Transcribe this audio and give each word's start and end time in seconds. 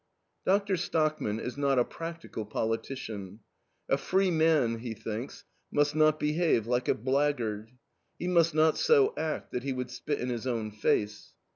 Doctor 0.47 0.77
Stockman 0.77 1.39
is 1.39 1.59
not 1.59 1.77
a 1.77 1.85
practical 1.85 2.43
politician. 2.43 3.41
A 3.87 3.97
free 3.99 4.31
man, 4.31 4.79
he 4.79 4.95
thinks, 4.95 5.43
must 5.71 5.95
not 5.95 6.19
behave 6.19 6.65
like 6.65 6.87
a 6.87 6.95
blackguard. 6.95 7.69
"He 8.17 8.27
must 8.27 8.55
not 8.55 8.79
so 8.79 9.13
act 9.15 9.51
that 9.51 9.61
he 9.61 9.73
would 9.73 9.91
spit 9.91 10.19
in 10.19 10.29
his 10.29 10.47
own 10.47 10.71
face." 10.71 11.33